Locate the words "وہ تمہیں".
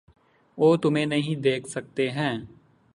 0.57-1.05